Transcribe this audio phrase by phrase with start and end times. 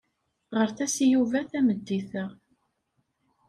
[0.59, 2.25] Ɣret-as i Yuba tameddit-a.